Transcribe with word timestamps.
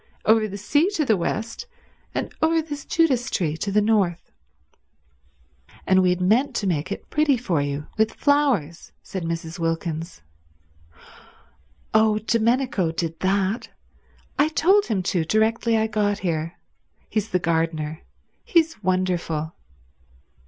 Over 0.25 0.47
the 0.47 0.57
sea 0.57 0.89
to 0.95 1.05
the 1.05 1.15
west, 1.15 1.67
and 2.15 2.33
over 2.41 2.59
this 2.59 2.85
Judas 2.85 3.29
tree 3.29 3.55
to 3.57 3.71
the 3.71 3.83
north." 3.83 4.31
"And 5.85 6.01
we 6.01 6.09
had 6.09 6.19
meant 6.19 6.55
to 6.55 6.65
make 6.65 6.91
it 6.91 7.11
pretty 7.11 7.37
for 7.37 7.61
you 7.61 7.85
with 7.99 8.15
flowers," 8.15 8.93
said 9.03 9.21
Mrs. 9.25 9.59
Wilkins. 9.59 10.23
"Oh, 11.93 12.17
Domenico 12.17 12.91
did 12.91 13.19
that. 13.19 13.69
I 14.39 14.47
told 14.47 14.87
him 14.87 15.03
to 15.03 15.23
directly 15.23 15.77
I 15.77 15.85
got 15.85 16.17
here. 16.25 16.55
He's 17.07 17.29
the 17.29 17.37
gardener. 17.37 18.01
He's 18.43 18.81
wonderful." 18.81 19.53